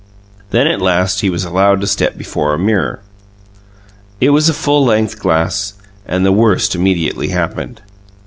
[0.49, 3.01] Then, at last, he was allowed to step before a mirror.
[4.19, 5.73] It was a full length glass,
[6.07, 7.81] and the worst immediately happened.